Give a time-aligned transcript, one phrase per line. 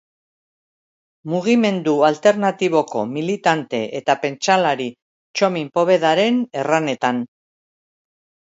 [1.33, 7.25] Mugimendu alternatiboko militante eta pentsalari Txomin Povedaren erranetan.